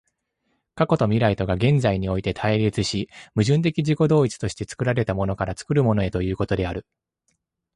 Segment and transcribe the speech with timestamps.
[0.73, 6.87] 過去と未来とが現在において対立し、矛盾的自己同一として作られたものから作るものへということである。